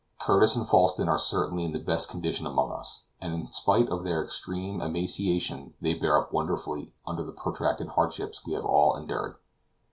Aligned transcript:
Curtis 0.17 0.55
and 0.55 0.67
Falsten 0.67 1.07
are 1.07 1.19
certainly 1.19 1.63
in 1.63 1.73
the 1.73 1.79
best 1.79 2.09
condition 2.09 2.47
among 2.47 2.71
us, 2.71 3.03
and 3.21 3.35
in 3.35 3.51
spite 3.51 3.87
of 3.89 4.03
their 4.03 4.23
extreme 4.23 4.81
emaciation 4.81 5.75
they 5.79 5.93
bear 5.93 6.17
up 6.17 6.33
wonderfully 6.33 6.91
under 7.05 7.21
the 7.21 7.31
protracted 7.31 7.89
hardships 7.89 8.43
we 8.43 8.53
have 8.53 8.65
all 8.65 8.95
endured. 8.97 9.35